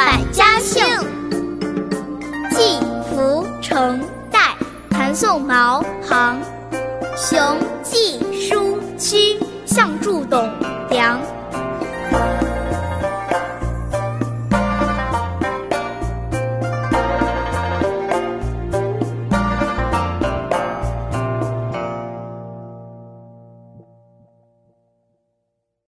[0.00, 0.82] 百家姓，
[2.48, 4.00] 季福成
[4.32, 4.56] 代，
[4.88, 6.40] 谭宋毛杭
[7.14, 7.69] 熊。